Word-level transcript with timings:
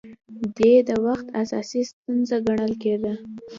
دې 0.57 0.73
د 0.87 0.89
وخت 1.05 1.27
اساسي 1.41 1.81
ستونزه 1.91 2.37
ګڼل 2.47 2.73
کېده 2.81 3.13